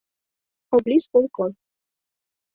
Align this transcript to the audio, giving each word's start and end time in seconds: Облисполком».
Облисполком». 0.77 1.51